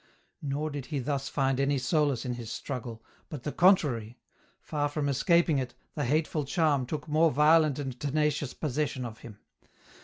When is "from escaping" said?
4.89-5.59